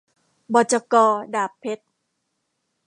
[0.53, 0.95] บจก.
[1.35, 1.89] ดาบเพ็ชร์